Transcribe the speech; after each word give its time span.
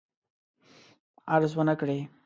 غرض 1.29 1.53
ونه 1.55 1.73
کړي. 1.79 1.99